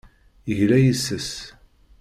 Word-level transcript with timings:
Yegla 0.47 0.77
yes-s. 0.83 1.29